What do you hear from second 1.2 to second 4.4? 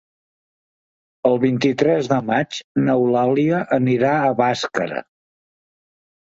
El vint-i-tres de maig n'Eulàlia anirà a